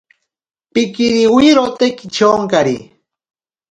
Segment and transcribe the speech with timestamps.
[0.73, 2.77] Pikiriwirote kityonkari.